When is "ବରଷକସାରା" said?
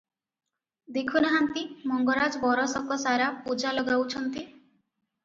2.45-3.27